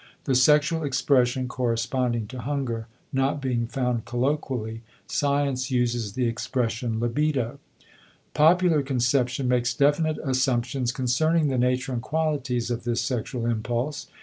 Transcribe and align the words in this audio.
The 0.23 0.33
sexual 0.33 0.83
expression 0.83 1.47
corresponding 1.47 2.25
to 2.29 2.39
hunger 2.41 2.87
not 3.13 3.39
being 3.39 3.67
found 3.67 4.03
colloquilly, 4.05 4.81
science 5.05 5.69
uses 5.69 6.13
the 6.13 6.25
expression 6.25 6.99
"libido." 6.99 7.59
Popular 8.33 8.81
conception 8.81 9.47
makes 9.47 9.75
definite 9.75 10.17
assumptions 10.23 10.91
concerning 10.91 11.49
the 11.49 11.57
nature 11.59 11.93
and 11.93 12.01
qualities 12.01 12.71
of 12.71 12.83
this 12.83 13.01
sexual 13.01 13.45
impulse. 13.45 14.07